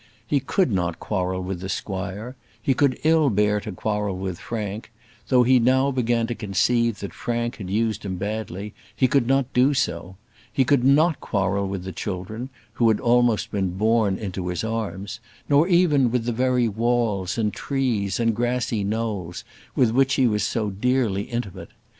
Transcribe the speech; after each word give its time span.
He 0.25 0.39
could 0.39 0.71
not 0.71 0.99
quarrel 0.99 1.43
with 1.43 1.59
the 1.59 1.69
squire; 1.69 2.35
he 2.59 2.73
could 2.73 2.97
ill 3.03 3.29
bear 3.29 3.59
to 3.59 3.71
quarrel 3.71 4.17
with 4.17 4.39
Frank; 4.39 4.91
though 5.27 5.43
he 5.43 5.59
now 5.59 5.91
began 5.91 6.25
to 6.25 6.33
conceive 6.33 7.01
that 7.01 7.13
Frank 7.13 7.57
had 7.57 7.69
used 7.69 8.03
him 8.03 8.15
badly, 8.15 8.73
he 8.95 9.07
could 9.07 9.27
not 9.27 9.53
do 9.53 9.75
so; 9.75 10.17
he 10.51 10.65
could 10.65 10.83
not 10.83 11.19
quarrel 11.19 11.67
with 11.67 11.83
the 11.83 11.91
children, 11.91 12.49
who 12.73 12.87
had 12.87 12.99
almost 12.99 13.51
been 13.51 13.77
born 13.77 14.17
into 14.17 14.47
his 14.47 14.63
arms; 14.63 15.19
nor 15.47 15.67
even 15.67 16.09
with 16.09 16.25
the 16.25 16.31
very 16.33 16.67
walls, 16.67 17.37
and 17.37 17.53
trees, 17.53 18.19
and 18.19 18.35
grassy 18.35 18.83
knolls 18.83 19.43
with 19.75 19.91
which 19.91 20.15
he 20.15 20.25
was 20.25 20.41
so 20.41 20.71
dearly 20.71 21.25
intimate. 21.25 21.69